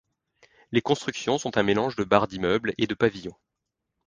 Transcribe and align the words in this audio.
Les 0.71 0.81
constructions 0.81 1.37
sont 1.37 1.57
un 1.59 1.61
mélange 1.61 1.95
de 1.95 2.03
barres 2.03 2.27
d'immeubles 2.27 2.73
et 2.79 2.87
de 2.87 2.95
pavillons. 2.95 3.35